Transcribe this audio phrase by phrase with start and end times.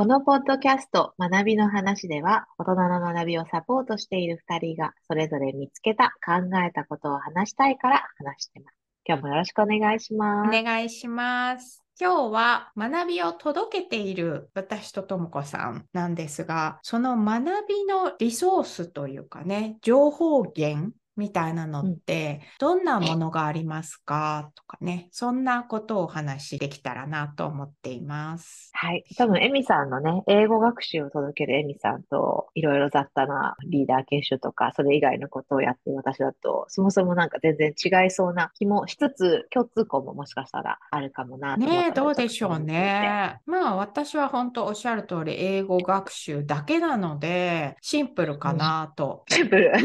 [0.00, 8.74] このポッドキャスト学びの話では、大人の学びをサポートしている2人が、それぞれ見つけた、考えたことを話したいから話してます。
[9.04, 10.58] 今日もよろしくお願いします。
[10.58, 11.84] お願いします。
[12.00, 24.50] 今日は学びを届けている私とともこさんなんですが、その学びのリソースというかね、情報源みたいなのって、どんなものがありますか？
[24.54, 28.70] とかね、そんなことをお話しできたらなと思っています。
[28.72, 29.04] はい。
[29.16, 43.40] 多分、エミさんのね、英語学習を届けるエミさんと、いろいろ雑多なリーダー研修とか、それ以外のことをやってる私だと、そもそもなんか全然違いそうな気もしつつ、共通項ももしかしたらあるかもなねどうでしょうね。
[43.46, 49.24] まあ私は本当おっしゃる通り英語学習だけなのでシンプルかなと。
[49.28, 49.72] シンプル。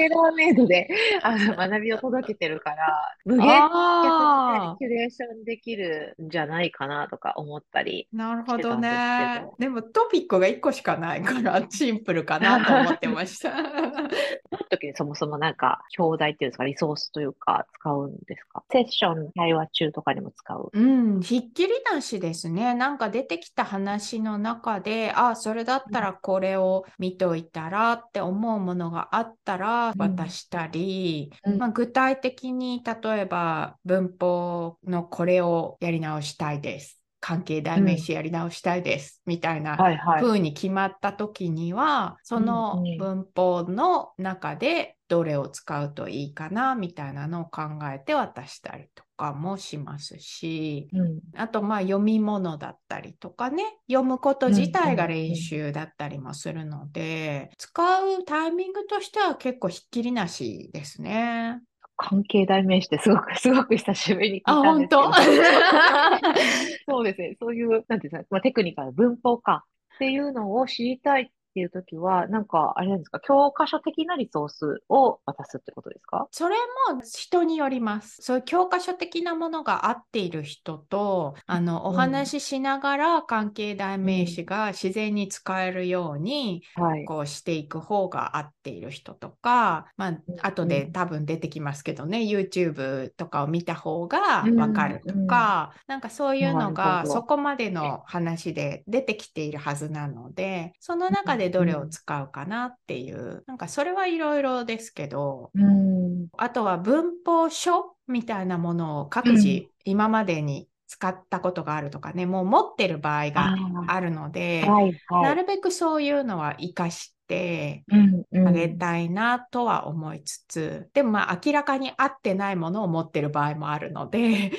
[0.00, 0.88] テーラーメイドで
[1.22, 8.08] あの学びを届けてるから、無限ああキュレーションできるんじゃないかなとか思ったり。
[8.12, 9.54] なるほどねど。
[9.58, 13.52] でもトピックが1個しかないからシンプルかなと 思ってました。
[14.70, 18.64] 時にそもそもなんか教材っていうんですか、リソースというか使うんですか？
[18.70, 20.70] セッション、対話中とかにも使う。
[20.72, 22.74] うん、ひっきりなしですね。
[22.74, 36.97] なんか出てきた話の中で、あ、それだったらこれを見といたらって思うものがあったらうん渡したり、うんまあ、具体的に例えば文法のこれをやり直したいです。
[37.20, 39.22] 関係代名詞やり直したいです。
[39.26, 39.76] みたいな。
[40.20, 61.60] 風に決まった時には、その文法の中でどれを使うといいかなみたいなのを考えて渡したりとかもしますし、うんあとまあ読み物だったりとかね、読むこと自体が練習だったりもするので、使うタイミングとしては結構ひっきりなしですね。
[61.98, 65.10] 関係代名詞ってすごく、 すごく久しぶりに聞いあ、たんです本けど。
[65.10, 65.12] 当？
[66.88, 67.36] そうですね。
[67.40, 69.64] そういう、なんていうんですか、まあ、テクニカル、文法か
[69.96, 76.28] っていうのを知りたいっていうときは、なんか、あれなんですか、教科書的なリソースを渡すってことですか？
[76.30, 76.54] それ
[76.92, 78.22] も人によります。
[78.22, 81.96] そういう教科書的なものが合っている人と、あの、おうん。
[81.96, 87.04] 話ししながら関係代名詞が自然に使えるように、はい。
[87.04, 90.92] こうしていく方が合っている人とか、まあ、後でうん。
[90.92, 94.56] 多分出てきますけどね、YouTube とかを見た方がうん。
[94.56, 106.28] わかるとか、なんかそういうのがそこまでの話で出てきているはずなので、その中でどれを使うかなっていう、なんかそれはいろいろですけど、うん。
[106.36, 113.54] あとは文法書みたいなものを各自うん今までに使ったことがあるとかね、もう持ってる場合が
[113.86, 115.22] ああるので、あ、はい、は。
[115.22, 118.37] ないるべくそういうのは活かしてうん、うん。
[118.48, 124.50] あげたいなとは思いつつ、でもまあ明らかに合ってないものを持ってる場合もあるので。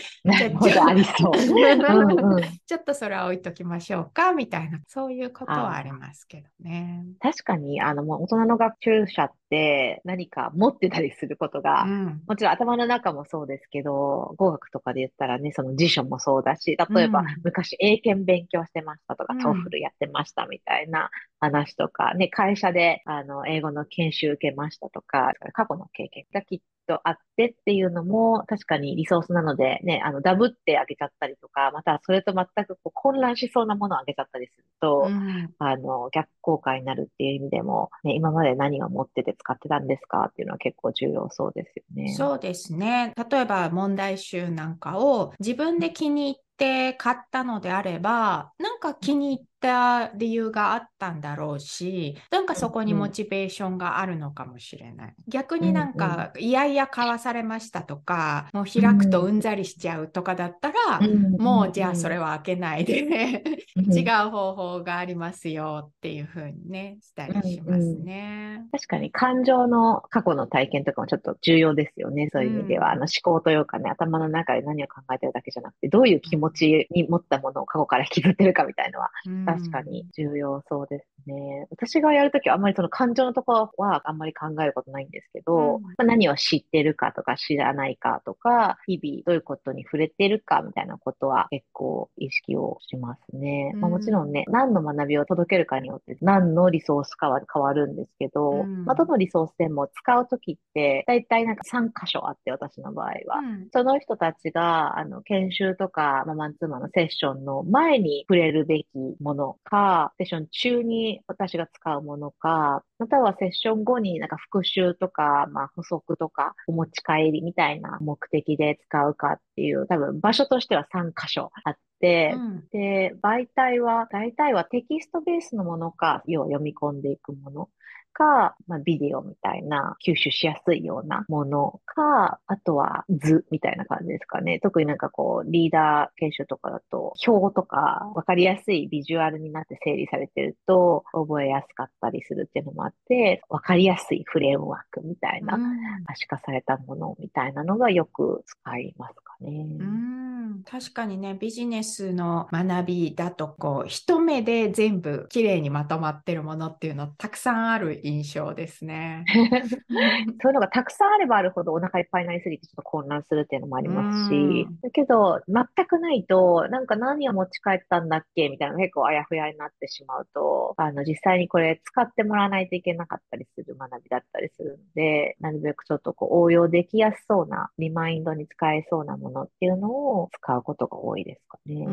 [2.65, 7.03] ちょっとそれは置いときましょうかみたいな、そういうことはありますけどね。
[7.19, 12.21] 確かに、あの、もう大人の学習者って何か持ってたりすることが、うん。
[12.27, 17.25] もちろん頭の中もそうですけど、語学とかで言ったらね、その辞書もそうだし、例えばうん。
[17.43, 19.39] 昔英検勉強してましたとか、うん。
[19.39, 42.13] TOEFL やってましたみたいな話とか、ね、会社であの英語の研修受けましたとか、過去の経験がきっとあってっていうのも確かにリソースなので、ね、あのダブってあげちゃったりとか、またそれと全くこう混乱しそうなものをあげちゃったりすると、うんあの、逆効果になるっていう意味でも、ね、今まで何を持ってて使ってたんですかっていうのは結構重要そうですよね。
[42.13, 43.13] そうですね。
[43.29, 55.15] 例えば問題集なんかを自分で気に入って買ったのであれば、なんか気に入った理由があったんだろうし、なんかそこにうんうんモチベーションがあるのかもしれない。
[55.27, 61.01] 逆になんか、いやいや買わされましたとか、もう開くとうんざりしちゃうとかだったら、
[61.37, 63.43] もうじゃあそれはは開けないで
[63.75, 68.65] 違う方法がありますよっていう風にね、したりしますね。
[68.71, 72.29] 確かに感情の過去の体験とかもちょっと重要ですよね。
[72.31, 72.91] そういう意味では、うん。
[72.93, 79.45] あの思考というかね、頭の中で何を考えてるだけじゃなくて、どういう気持ちに持ったものを過去から引きずってるかみたいのは、うん。
[79.45, 81.67] 確かに重要そうですね。
[81.71, 85.83] 私がやるときはあんまりその感情のところはあんまり考えることないんですけど、うん。
[85.83, 93.73] まあ、何を知ってるかとか知らないかとか、日々どういうことに触れてるかみたいなことは結構意識をしますね。
[93.75, 103.39] まあ、うんもちろんね、何の学びを届けるかによって何のリソースかは変わるんですけど、うんまあ、どのリソースでも使うときって、だいたいなんか3箇所あって、私の場合は。
[103.39, 108.87] うんその人たちが、あの、研修とか、まあ、マンツーマンのセッションの前に触れるべき
[109.19, 127.69] ものか、セッション中に私が使うものか、またはセッション後になんか復習とか、まあ補足とかお持ち帰りみたいな目的で使うかっていう、多分場所としては3箇所あって、うん、で、媒体は、大体はテキストベースのものか、要は読み込んでいくもの。
[128.13, 134.59] か、まあ、ビデオみたいな吸収しやすいようなものか、あとは図みたいな感じですかね。
[134.59, 145.57] 特になんかこう、リーダー研修とかだと、表とかわかりやすいビジュアルになって整理されてると、覚えやすかったりするっていうのもあって、わかりやすいフレームワークみたいな、
[146.05, 149.65] 可視化されたものみたいなのがよく使いますかね。
[149.79, 159.25] うん確かにね、ビジネスの学びだと、こう、一目で全部きれいにまとまってるものっていうのたくさんある印象ですね。
[160.41, 181.87] そういうのがたくさんあればあるほどお腹いっぱいになりすぎてちょっと混乱するっていうのもありますし、だけど、全くないと、なんか何を持ち帰ったんだっけみたいな結構あやふやになってしまうと、あの、実際にこれ使ってもらわないといけなかったりする学びだったりするので、なるべくちょっとこう応用できやすそうな、リマインドに使えそうなものっていうのを使うことが多いですかね。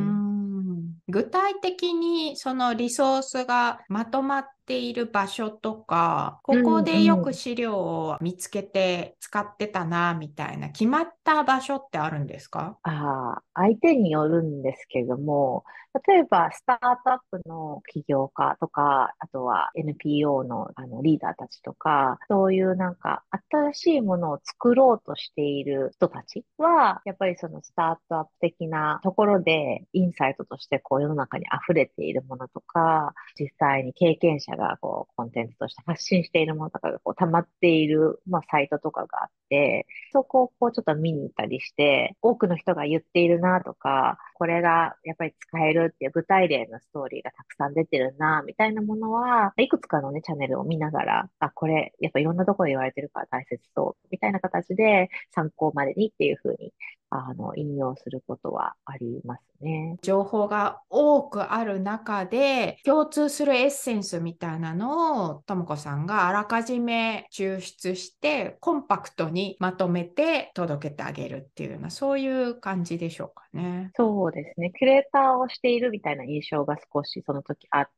[1.09, 12.79] 具体的にそのリソースがまとまっている場所とか、ここでよく資料を見つけて使ってたな、みたいな、決まった場所ってあるんですか？
[12.83, 15.65] ああ、相手によるんですけども、
[16.07, 56.73] 例えば、スタートアップの起業家とか、あとは NPO のあのリーダーたちとか、そういうなんか新しいものを作ろうとしている人たちは、やっぱりそのスタートアップ的なところでインサイトとしてこう世の中に溢れているものとか、実際に経験者がこうコンテンツとして発信しているものとかがこう溜まっている、まあ、サイトとかがあって、そこをこうちょっと見に行ったりして、多くの人が言っているなとか、これがやっぱり使えるっていう具体例のストーリーがたくさん出てるな、みたいなものは、いくつかのね、チャンネルを見ながら、あ、これ、やっぱいろんなところで言われてるから大切そう、みたいな形で参考までにっていうふうに
[57.19, 59.97] あの、引用することはありますね。
[60.03, 73.91] 情報が多くある中で、共通するエッセンスみたいなのを、ともこさんがあらかじめ抽出して、コンパクトにまとめて届けてあげるっていうような、そういう感じでしょうかね。
[73.95, 74.73] そうですね。
[74.79, 77.89] キュレーターをしているみたいな印象が少しその時あっ、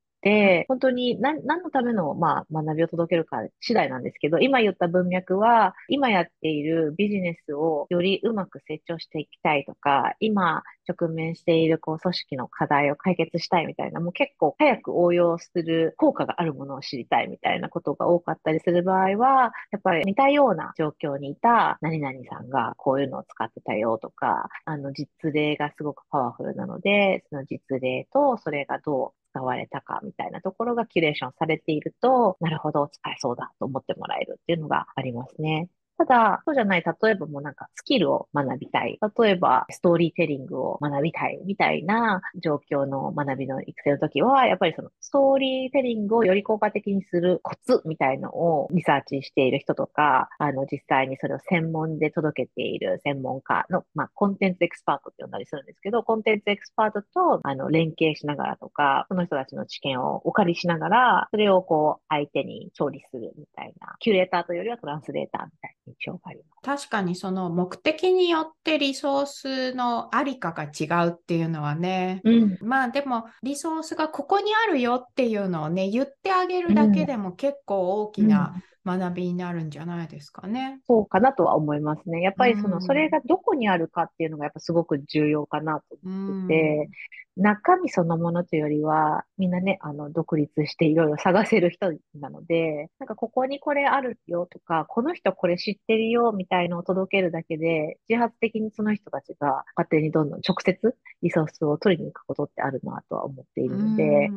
[0.68, 35.68] 本当に何何のための、まあ、学びを届けるか次第なんですけど、今言った文脈は、今やっているビジネスをよりうまく成長していきたいとか、今直面しているこう組織の課題を解決したいみたいな、もう結構早く応用する効果があるものを知りたいみたいなことが多かったりする場合は、やっぱり似たような状況にいた何々さんがこういうのを使ってたよとか、あの実例がすごくパワフルなので、その実例とそれがどう使われたかみたいなところがキュレーションされていると、なるほど、使えそうだと思ってもらえるっていうのがありますね。
[35.98, 39.00] ただ、そうじゃない、例えばもうなんかスキルを学びたい。
[39.18, 66.86] 例えば、ストーリーテリングを学びたいみたいな状況の学びの育成の時は、やっぱりそのストーリーテリングをより効果的にするコツみたいのをリサーチしている人とか、あの、実際にそれを専門で届けている専門家の、まあ、コンテンツエクスパートって呼んだりするんですけど、コンテンツエクスパートと、あの、連携しながらとか、その人たちの知見をお借りしながら、それをこう、相手に調理するみたいな、キュレーターというよりはトランスレーターみたいな印象があります。
[66.86, 78.54] 確かにその目的によってリソースのありかが違うっていうのはね、うん、まあでもリソースがここにあるよっていうのをね言ってあげるだけでも結構大きな
[78.96, 80.80] 学びになるんじゃないですかね。
[80.86, 82.22] そうかなとは思いますね。
[82.22, 86.90] やっぱりその、それがどこにあるかっていうのがやっぱすごく重要かなと思ってて、
[87.38, 104.30] 中身そのものというよりは、みんなね、あの、独立していろいろ探せる人なので、なんかここにこれあるよとか、この人これ知ってるよみたいのを届けるだけで、自発的にその人たちが勝手にどんどん直接リソースを取りに行くことってあるなとは思っているので、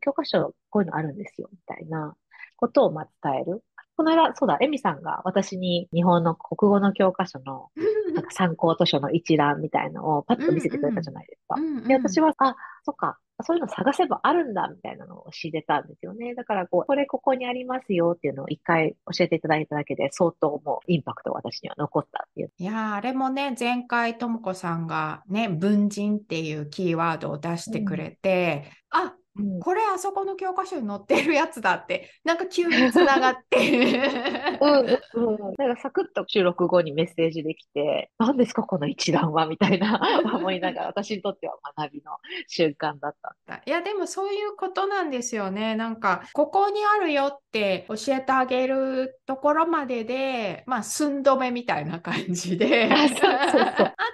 [0.00, 2.16] 教科書こういうのあるんですよみたいな
[2.56, 3.62] ことをま伝える。
[4.00, 7.68] この間、そうだ、エミさんが私に日本の国語の教科書の
[8.14, 11.60] なんか参考図書の一覧みたいのをパッと見せてくれたじゃないですか。
[11.60, 16.34] うんうん、で、私は、あ、そっか、そういうの探せばあるんだみたいなのを知れたんですよね。
[16.34, 22.52] だからこう、これここにありますよっていうのを一回教えていただいただけで相当もうインパクト私には残ったっていう。
[22.56, 28.64] いやあれもね、前回ともこさんがね、文人っていうキーワードを出してくれて、
[28.94, 34.58] うん、あうんこれあそこの教科書に載ってるやつだって、 なんか急につながって。
[34.60, 35.54] うんうんうん。
[35.58, 40.00] なんかサクッと収録後にメッセージできて、何ですかこの一覧はみたいな
[40.34, 42.12] 思いながら、私にとっては学びの
[42.48, 43.14] 瞬間だっ
[43.46, 43.62] た。
[43.64, 45.74] いや、でもそういうことなんですよね。
[45.74, 53.08] なんか、ここにあるよって教えてあげるところまでで、まあ、寸止めみたいな感じで、 あ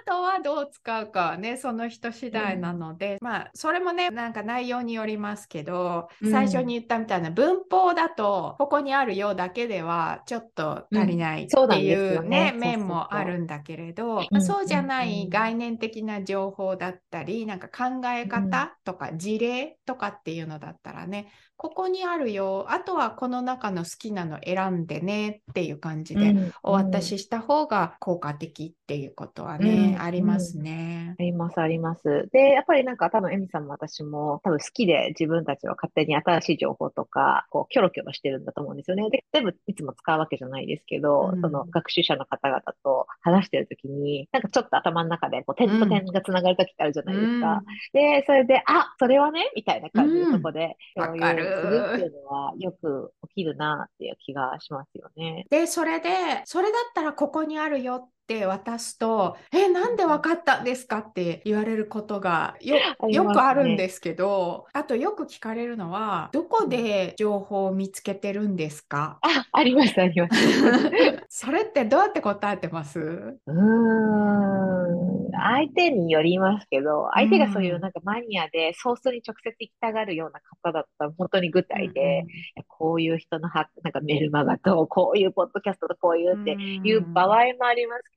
[0.05, 6.31] とはどう使うかはね、その人次第なので、まあ、それもね、なんか内容によりますけど、うん。
[6.31, 14.41] 最初に言ったみたいな文法だと、ここにあるよだけではちょっと足りないっていうね面もあるんだけれど、うん。
[14.41, 31.15] そうじゃない概念的な情報だったり、なんか考え方とか事例とかっていうのだったらね、ここにあるよ、あとはこの中の好きなの選んでねっていう感じでうんお渡しした方が効果的っていうことはね、うんありますね。
[31.19, 32.29] あります、あります。
[32.31, 39.09] で、やっぱりなんか多分エミさんも私も多分好きで自分たちは勝手に新しい情報とか、こう、キョロキョロしてるんだと思うんですよね。
[39.09, 47.63] で、全部いつも使うわけじゃないですけど、うんその学習者の方々と話してるときに、なんかちょっと頭の中でこう点と点がつながるときってあるじゃないですか。
[47.93, 55.45] で、それで、あ、それはね、みたいな感じでうんそこで共有すわかるるっていうのはよく起きるなっていう気がしますよね。
[55.49, 56.09] で、それで、
[56.45, 60.99] それだったらここにあるよって渡すと、え、なんでわかったんですか？
[60.99, 62.77] って言われることがよ
[63.09, 69.17] よくあるんですけど、あとよく聞かれるのは、どこで情報を見つけてるんですか？
[69.21, 70.33] あ、あります、あります。
[71.29, 72.99] それってどうやって答えてます？
[72.99, 88.16] うーん、相手によりますけど、相手がそういうなんかマニアでソースに直接行きたがるような方だったら本当に具体で、いやこういう人のはなんかメルマガと、こういうポッドキャストとこういうっていう場合もありますけ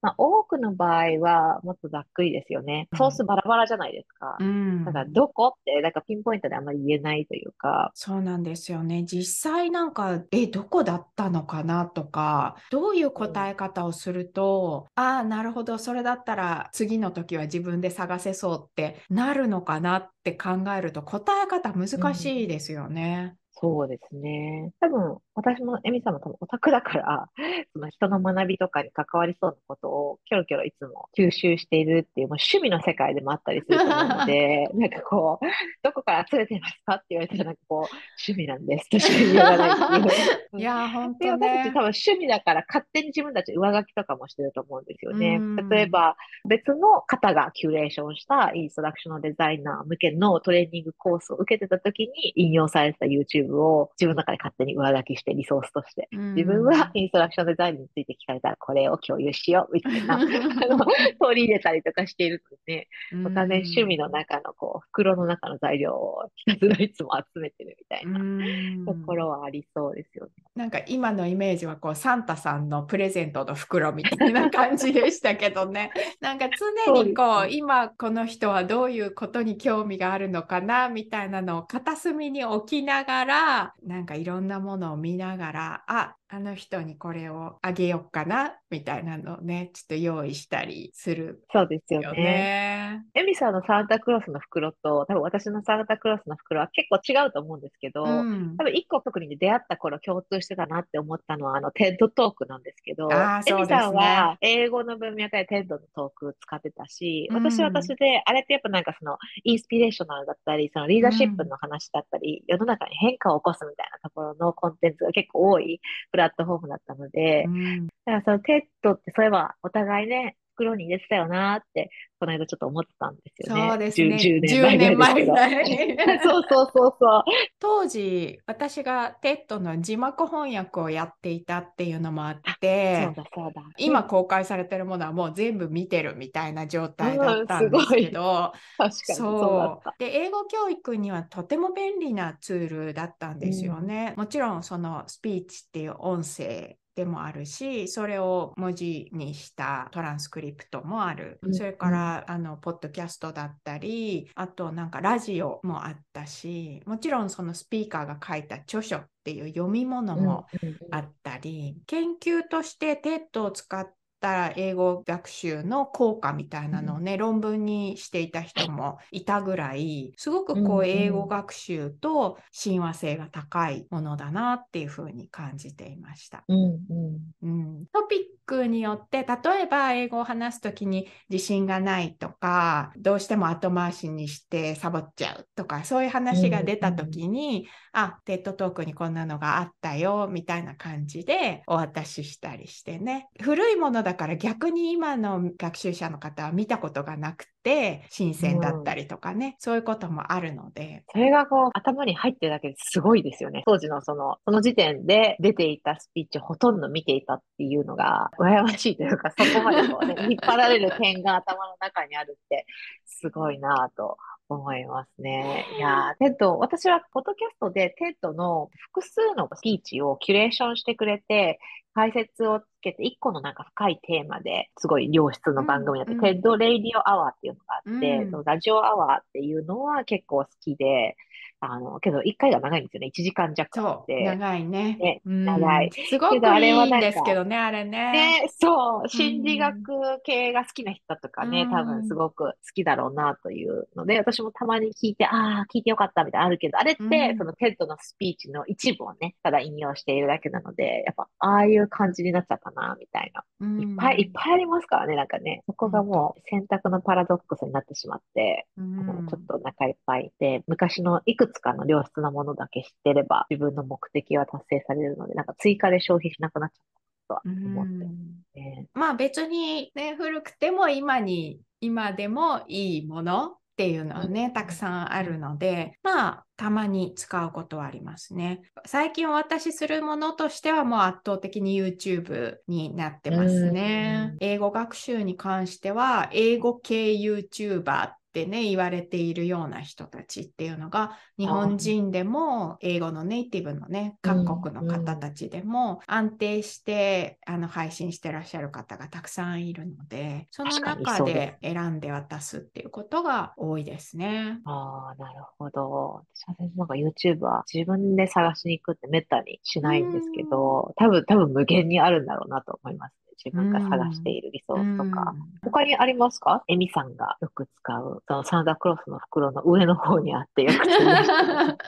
[0.00, 2.88] まあ多くの場合はもっとざっくりですよね。
[2.96, 4.36] ソースバラバラじゃないですか。
[4.40, 9.04] うんだからどこって、なんかピンポイントであんまり言えないというか、そうなんですよね。
[9.04, 23.36] 実際なんか、え、どこだったのかなとか、どういう答え方をすると、ああ、なるほど、それだったら次の時は自分で探せそうってなるのかなって考えると、答え方難しいですよね。
[23.60, 24.72] そうですね。
[24.80, 27.28] 多分、私も、エミさんも多分オタクだから、
[27.72, 35.46] その人の学びとかに関わりそうなことを、キョロキョロいつも吸収しているっていう、もう趣味の世界でもあったりすると思うので、 なんかこう、
[35.82, 37.96] どこから集めてますかって言われたら、なんかこう、
[38.28, 40.58] 趣味なんですとしか言いようがないっていう。
[40.60, 41.80] いやー、本で、当私たちね多分。
[41.80, 45.68] 趣味だから勝手に自分たち上書きとかもしてると思うんですよねうん。
[45.68, 46.16] 例えば、
[46.48, 56.08] 別の方がキュレーションしたインストラクショナルデザイナー向けのトレーニングコースを受けてた時に引用されてた YouTube を自分の中で勝手に上書きしてリソースとして。
[56.12, 60.26] 自分はインストラクションデザインについて聞かれたらこれを共有しようみたいな、あの、
[61.20, 62.88] 取り入れたりとかしているので、
[63.26, 70.32] お金趣味の中のこう、袋の中の材料をひたすらいつも集めてるみたいなうんところはありそうですよね。
[70.54, 75.92] なんか今のイメージはこうサンタさんのプレゼントの袋みたいな感じでしたけどね。
[76.20, 76.48] なんか
[76.86, 83.37] 常にこうね今この人はどういうことに興味があるのかなみたいなのを片隅に置きながら
[83.82, 92.22] なんかいろんなものを見ながらああの人にこれをあげようかなみたいなのをねちょっと用意したりするそうですよよね。
[92.22, 93.04] ね。
[93.14, 115.80] エミさんのサンタクロースの袋と、多分私のサンタクロースの袋は結構違うと思うんですけど、うん多分一個特に出会った頃共通してたなって思ったのは、あの、 TED Talk なんですけど、あーそうですねエミさんは英語の文脈で TED のトーク使ってたし、うん私は私で、あれってやっぱなんかその、inspirational だったり、そのリーダーシップの話だったり、世の中に変化を起こすみたいなところのコンテンツが結構多い
[116.18, 117.86] プラットフォームだったので、うん。
[117.86, 123.68] だからその TED ってそういえばお互いね、袋に入れてたよなーって、この間ちょっと思ってたんですよね。
[123.68, 124.16] そうですね。
[124.16, 126.18] 10 10 10年年前前ぐらい。
[126.22, 127.24] そうそうそうそう。
[127.60, 133.62] 当時私が TED の字幕翻訳をやっていたっていうのもあってそうだそうだ。
[133.78, 138.52] 今公開されてるものはもう全部見てるみたいな状態だったんですけど、
[138.90, 139.90] そう。
[139.98, 144.14] で英語教育にはとても便利なツールだったんですよね。
[144.16, 151.54] もちろんそのスピーチっていう音声でもあるしそれを文字にしたトランスクリプトもある、うん。
[151.54, 160.46] それからあのポッドキャストだったりあとなんかラジオもあったしもちろんそのスピーカーが書いた著書っていう読み物も
[160.90, 163.86] あったり、研究として TEDを使っ
[164.20, 176.44] た英語学習の効果みたいなのをね、論文にしていた人もいたぐらいすごくこうんううん英語学習と親和性が高いものだなっていうふうに感じていました。
[176.48, 177.32] うんうん。
[177.42, 187.68] うん、トッピックによって、例えば英語を話すときに自信がないとか、どうしても後回しにしてサボっちゃうとか、そういう話が出たときに、
[188.00, 193.28] あ、テッドトークにこんなのがあったよ、みたいな感じでお渡ししたりしてね。
[193.40, 201.02] 古いものだから逆に今の学習者の方は見たことがなくて、新鮮だったりとかね、そういうこともあるので。
[201.10, 203.64] それがこう頭に入ってるだけですごいですよね。
[203.66, 212.64] 当時のその、その時点で出ていたスピーチをほとんど見ていたっていうのが、羨ましいというか、そこまでこうね、 引っ張られる点が頭の中にあるって、
[213.06, 214.16] すごいなぁと
[214.48, 215.66] 思いますね。
[215.76, 221.58] いや、 TED、私はポッドキャストで TEDの複数のスピーチをキュレーションしてくれて、
[221.98, 231.16] 解説をつけて、一個のなんか深いテーマですごい良質の番組になって、うん TED Radio Hour っていうのがあって、うんそのラジオアワーっていうのは結構好きで、
[231.60, 233.10] あの、けど一回が長いんですよね。
[233.12, 234.24] 1時間弱あって。
[234.24, 234.96] 長いね。
[234.96, 238.12] ねうん長いすごくいいなんかですけどね、あれね。
[238.12, 239.76] ね、そう、心理学
[240.22, 253.44] 系が好きな人とかね、うん多分すごく好きだろうなというので、私もたまに聞いて、ああ、聞いてよかったみたいなのあるけど、あれって、うんその TEDのスピーチの一部をね、ただ引用しているだけなので、やっぱ、ああいう感じになっちゃったな、みたいな。
[253.60, 253.80] うん。
[253.80, 268.86] いっぱいいっぱいありますからね、なんかね、そこがもう選択のパラドックスになってしまって、うあのんちょっとお腹いっぱいで、昔のいくつかの良質なものだけ知ってれば、自分の目的は達成されるので、なんか追加で消費しなくなっちゃったとは思ってね。
[268.94, 278.62] まあ別にね、古くても今に、今でもいいものっていうのはね、うんたくさんあるので、まあたまに使うことはありますね。
[278.84, 284.36] 最近お渡しするものとしてはもう圧倒的に YouTube になってますねうん。
[284.40, 304.58] 英語学習に関しては、英語系 YouTuber ってね、言われているような人たちっていうのが、日本人でも英語のネイティブのね、各国の方たちでも安定してあの配信してらっしゃる方がたくさんいるので、その中でで選んで渡すっていうことが多いですね。
[304.64, 306.24] ああ、なるほど。
[306.34, 313.27] 私なんか YouTube は自分で探しに行くってめったにしないんですけど、多分、多分無限にあるんだろうなと思いますね。
[313.42, 315.34] 自分が探しているリソースとか。
[315.62, 316.64] 他にありますか？
[316.68, 321.78] エミさんがよく使う、そのサンタクロースの袋の上の方にあってよく使う人。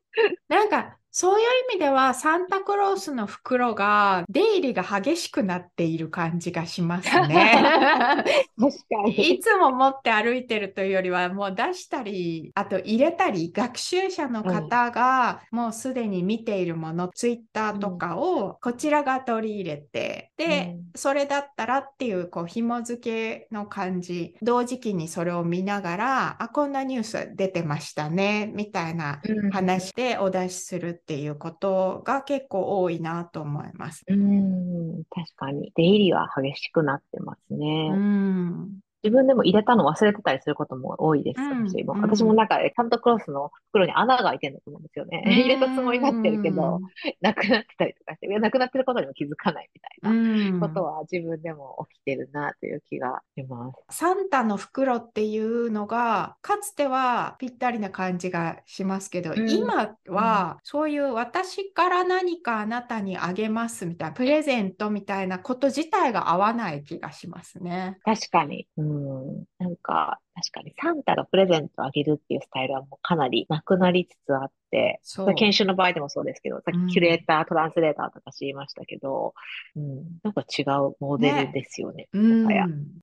[0.48, 7.56] なんかそういう意味ではサンタクロースの袋が出入りが激しくなっている感じがしますね。
[8.58, 9.34] 確かに。
[9.34, 34.04] いつも持って歩いてるというよりはもう出したりあと入れたり学習者の方がもうすでに見ているもの、ツイッターとかをこちらが取り入れて、で、うんそれだったらっていうこう紐付けの感じ同時期にそれを見ながらあこんなニュース出てましたねみたいなうん話でお出しするっていうことが結構多いなと思います。
[34.06, 35.72] うん、確かに。
[35.74, 37.90] 出入りは激しくなってますね。
[37.92, 41.94] うん自分でも入れたの忘れてたりすることも多いです、うん私も。
[41.94, 45.22] うん私もなんか、サンタクロースの袋に穴が開いてるんだと思うんですよね。
[45.26, 46.80] 入れたつもりになってるけど、
[47.20, 53.98] なくなってたりとかして、いやなくなってることにも気づかないみたいうんなことは自分でも起きてるなという気がします。
[53.98, 67.98] サンタの袋っていうのがかつてはぴったりな感じがしますけど、うん今はそういう私から何かあなたにあげますみたいなプレゼントみたいなこと自体が合わない気がしますね。
[68.04, 68.66] 確かに。
[68.76, 68.89] うん。
[69.58, 75.34] なんか、確かにサンタがプレゼントをあげるっていうスタイルはもうかなりなくなりつつあって、そう。
[75.34, 76.84] 研修の場合でもそうですけど、さうん。
[76.84, 79.34] っきキュレーター、トランスレーターとか知りましたけど、
[79.76, 82.08] うん、なんか違うモデルですよね。
[82.12, 82.48] うん。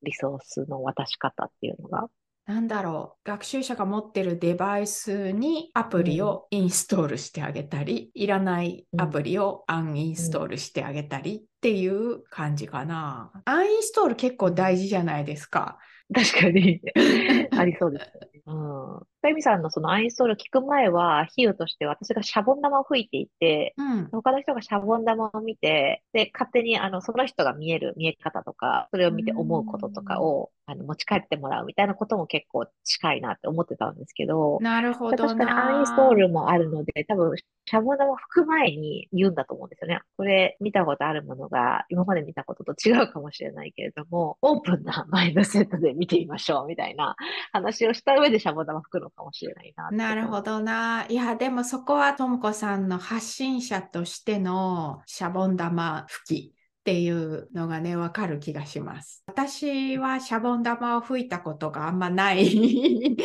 [0.04, 2.10] リソースの渡し方っていうのが。
[2.48, 13.34] なんだろう学習者が持ってるデバイスにアプリをインストールしてあげたり、いらないアプリをアンインストールしてあげたりっていう感じかな。
[13.44, 15.78] アンインストール結構大事じゃないですか。
[16.14, 16.80] 確かに
[17.52, 18.42] ありそうですよね。
[18.46, 19.00] うん。
[19.24, 24.08] さゆみさんのそのアインストール聞く前は、比喩として私がシャボン玉を吹いていて、うん。
[24.12, 35.66] 他の人がシャボン玉を見て、で、勝手にあの、その人が見える見え方とか、それを見て思うこととかを、あの、持ち帰ってもらうみたいなことも結構近いなって思ってたんですけど、なるほど確かにな。
[35.74, 40.00] アンインストールもあるので、多分、シャボン玉を吹く前に言うんだと思うんですよね。
[40.16, 47.16] これ、見たことあるものが、今まで見たことと違うかもしれないけれども、オープンなマインドセットで見てみましょう、みたいな
[47.52, 51.06] 話をした上でシャボン玉吹くのかもしれないななるほどな。
[51.10, 56.54] いや、でもそこはともこさんの発信者としてのシャボン玉吹きっ
[56.84, 59.24] ていうのがね、わかる気がします。
[59.28, 63.18] 私はシャボン玉を吹いたことがあんまない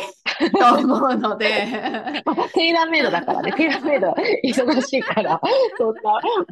[0.59, 1.67] と思うので。
[2.25, 5.41] まあ、テイラーメイドだからね、テイラーメイドは忙しいから、
[5.77, 6.01] そんな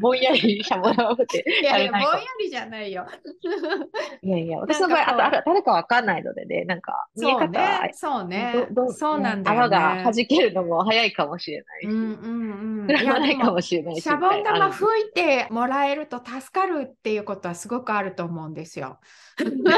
[0.02, 2.08] ぼんやりしゃぼらぶっていやいや、ぼんや。
[2.40, 3.06] りじゃないよ。
[4.22, 7.48] いやいや、私の場合、あと、あ誰かわかんないのでね、なんか、見え方
[7.94, 10.04] そうね、そうねそうなんだよ泡がね。
[10.04, 12.88] 弾けるのも早いかもしれないし、うんうんうん。
[12.88, 19.00] 膨らまないかももしれないし、シャボン玉吹いてもらえると助かるっていうことはすごくあると思うんですよ。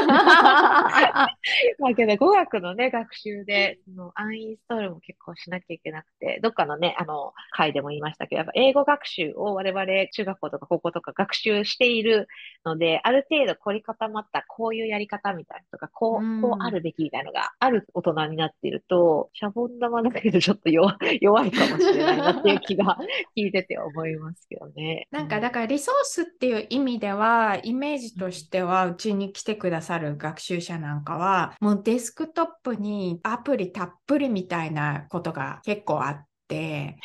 [1.78, 12.28] まあけど語学のね、学習で、そのアンインストールも結構しなきゃいけなくて、どっかのね、あの、回でも言いましたけど、やっぱ英語学習を我々中学校とか高校とか学習している
[12.64, 22.98] ので、ある程度凝り固まったこういうやり方みたいなとか、こうんう、こうあるべきみたいなのがある大人になっていると、シャボン玉だけどちょっと弱弱いかもしれないなっていう気が
[23.36, 25.06] 聞いてて思いますけどね。
[25.10, 36.96] なんかだからリソースっていう意味ではイメージとしてはうちに来てくださる学習者なんかはもうデスクトップにアプリたっぷりみたいなことが結構あって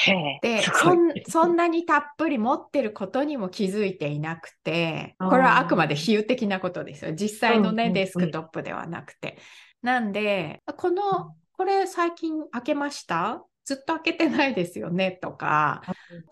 [0.42, 7.14] でそんそんなにたっぷり持ってることにも気づいていなくてこれはあくまで比喩的なことですよ。
[7.14, 7.94] 実際のね、うんうんうん。
[7.94, 9.38] デスクトップではなくて。
[9.82, 13.44] なんでこのこれ最近開けました？
[13.64, 15.12] ずっと開けてないですよね？
[15.12, 15.84] とか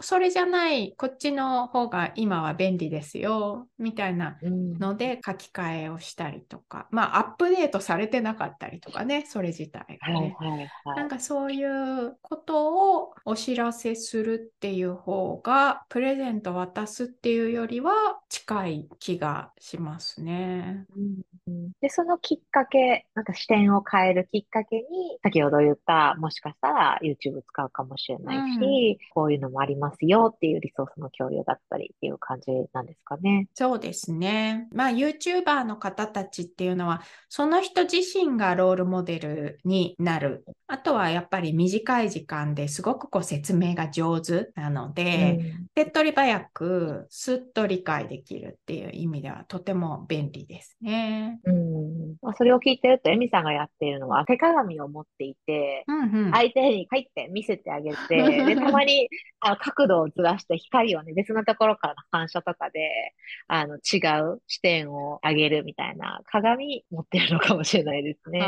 [0.02, 10.36] それじゃない、こっちの方が今は便利ですよ、みたいなうんので書き換えをしたりとか、まあアップデートされてなかったりとかね、それ自体がね。
[10.38, 11.10] はいはいはないん。
[11.10, 20.86] かそういうことをお知らせするっていう方が、プレゼント渡すっていうよりは近い気がしますね。
[20.96, 33.48] うんうんで、そのきっかけ、なんか視点を変えるきっかけに、先ほど言った、もしかしたら YouTube 使うかもしれないし、こういうのもありますよっていうリソースの共有だったりっていう感じなんですかね。
[33.54, 34.68] そうですね。
[34.74, 40.44] まあ YouTuber の方たちっていうのはその人自身がロールモデルになる。
[40.68, 51.40] あとはやっぱり短い時間ですごくこう説明が上手なので、手っ取り早くスッと理解できるっていう意味ではとても便利ですね。
[51.46, 52.16] うん。
[52.22, 56.32] まあ、それを聞いてると、エミさんがやっているのは、手鏡を持っていて、うんうん。
[56.32, 59.10] 相手に帰って見せてあげて、で、 たまに
[59.48, 63.14] あの角度をずらして光をね、別のところからの反射とかで、
[63.48, 68.40] あの、違う視点を上げるみたいな鏡持ってるのかもしれないですね。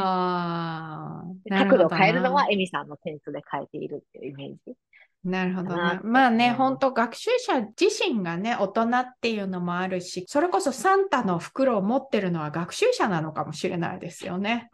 [1.50, 4.76] 角度を変えるのはエミさんのセンスで変えているっていうイメージ。
[5.24, 6.00] なるほどね。
[6.04, 14.70] まあね、うん本当学習者自身がね、大人っていうのもあるし、それこそサンタの袋を持ってるのは学習者なのかもしれないですよね。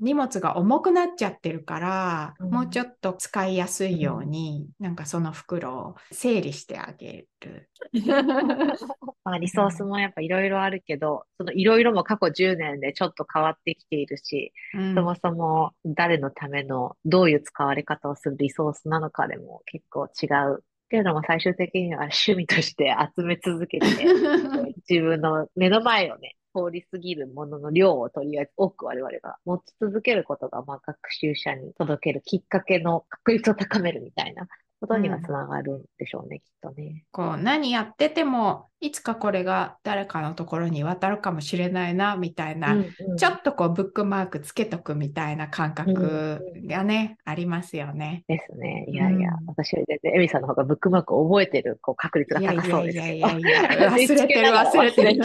[0.00, 7.68] 荷物が重くなっちゃってるから、うんもうちょっと使いやすいように、なんかその袋を整理してあげる。
[9.24, 20.64] まあ、リソースもやっぱいろいろあるけど、そのいろいろも過去10年でちょっと変わってきているし、うんそもそも誰のためのどういう使われ方をするリソースなのかでも結構違う。
[20.86, 23.86] っていうのも最終的には趣味として集め続けて、
[24.88, 34.48] 自分の目の前をね、通り過ぎるものの量をとりあえず多く我々が持ち続けることが、まあ、学習者に届けるきっかけの確率を高めるみたいな
[34.80, 37.04] ことにはつながるんでしょうね、きっとね。
[37.10, 48.24] こう何やっててもいつかこれが誰かのところに渡るかもしれないなみたいな、うんうんちょっとこうブックマークつけとくみたいな感覚がね、ありますよね。
[48.28, 48.84] ですね。
[48.88, 53.02] いやいや、うん私より全然エミさんの方がブックマークを覚えてるこう確率がいやい高そうやですけど。
[53.02, 53.42] いやいやい
[53.82, 55.24] や、 忘れてる忘れてる。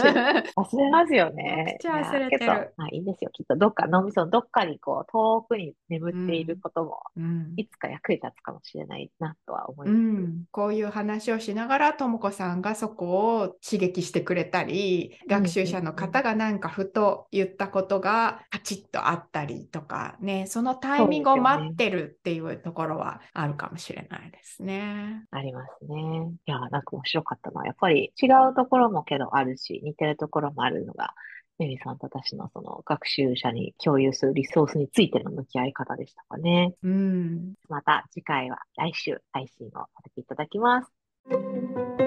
[0.56, 1.64] 忘れますよね。
[1.66, 3.30] めっちゃ忘れてるまあいいんですよ。
[3.32, 10.02] きっとどっか脳みそのどっかにこう遠くに眠っていることも、うんいつか役に立つかもしれないなとは思いうます。
[10.02, 25.24] ん、こういう話をしながらとも子さんがそこを刺激してくれたり学習者の方がなんかふと言ったことがパチッとあったりとかねそのタイミングを待ってるっていうところはあるかもしれないですね。
[25.30, 26.32] ありますね。
[26.46, 27.64] いや、なんか面白かったな。
[27.64, 31.14] やっぱり違うところもけどあるし、似てるところもあるのが、
[31.60, 36.74] エミさんと私のその学習者に共有するリソースについての向き合い方でしたかね。
[36.82, 42.03] うんまた次回は来週配信をさせていただきます。